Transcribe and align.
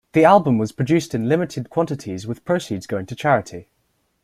The 0.13 0.23
album 0.25 0.57
was 0.57 0.71
produced 0.71 1.13
in 1.13 1.29
limited 1.29 1.69
quantities 1.69 2.25
with 2.25 2.43
proceeds 2.43 2.87
going 2.87 3.05
to 3.05 3.15
charity. 3.15 3.69